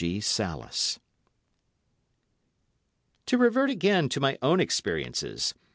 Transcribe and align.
To 3.27 3.37
revert 3.37 3.69
again 3.69 4.09
to 4.09 4.19
my 4.19 4.39
own 4.41 4.59
experiences. 4.59 5.53